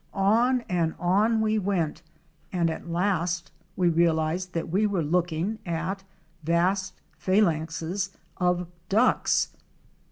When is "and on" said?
0.67-1.41